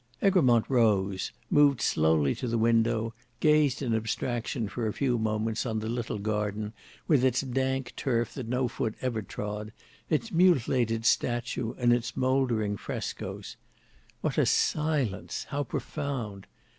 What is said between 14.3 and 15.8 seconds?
a silence; how